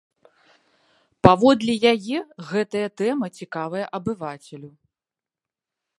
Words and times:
Паводле 1.27 1.75
яе, 1.93 2.19
гэтая 2.53 2.83
тэма 3.03 3.25
цікавая 3.41 3.85
абывацелю. 3.99 4.71